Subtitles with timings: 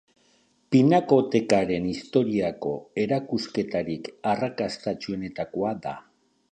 [0.75, 2.73] Pinakotekaren historiako
[3.05, 5.97] erakusketarik arrakastatsuenetakoa da.